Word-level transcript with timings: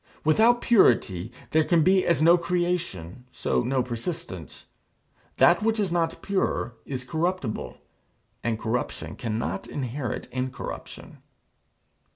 Without 0.23 0.61
purity 0.63 1.31
there 1.51 1.63
can 1.63 1.83
be 1.83 2.07
as 2.07 2.23
no 2.23 2.35
creation 2.35 3.25
so 3.31 3.61
no 3.61 3.83
persistence. 3.83 4.65
That 5.37 5.61
which 5.61 5.79
is 5.79 5.91
not 5.91 6.23
pure 6.23 6.73
is 6.87 7.03
corruptible, 7.03 7.77
and 8.43 8.57
corruption 8.57 9.15
cannot 9.15 9.67
inherit 9.67 10.27
incorruption. 10.31 11.17